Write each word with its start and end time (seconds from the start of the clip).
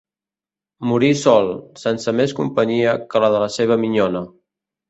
Morí 0.91 1.09
sol, 1.19 1.51
sense 1.81 2.15
més 2.21 2.35
companyia 2.41 2.97
que 3.13 3.25
la 3.25 3.31
de 3.37 3.43
la 3.45 3.51
seva 3.61 3.79
minyona. 3.85 4.27